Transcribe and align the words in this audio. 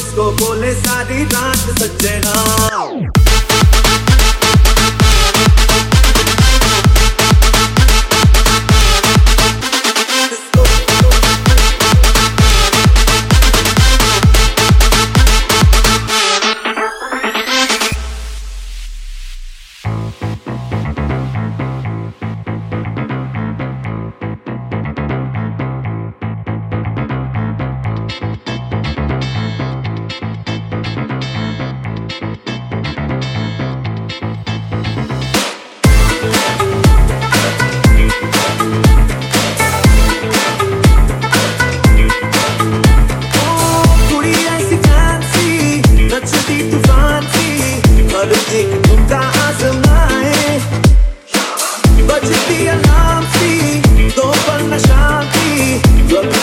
उसको 0.00 0.30
बोले 0.36 0.72
सारी 0.74 1.24
रात 1.34 1.66
सज्जना 1.78 3.19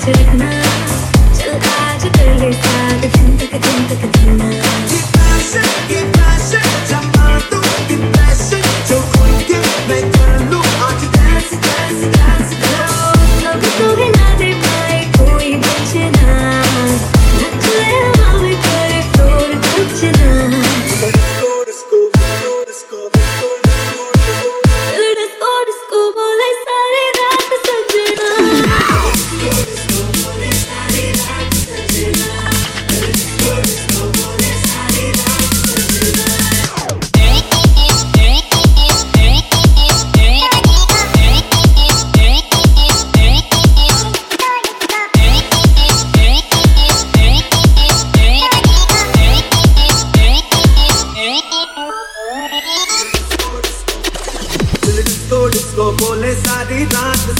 Take 0.00 0.32
now 0.32 0.69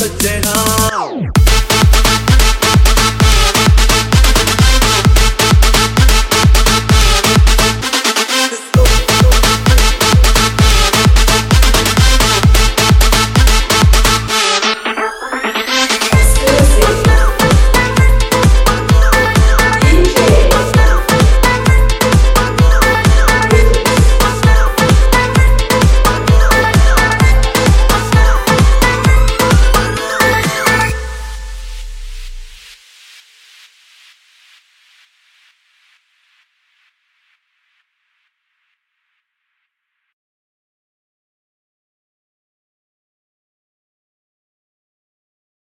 the 0.01 0.09
dead 0.17 0.50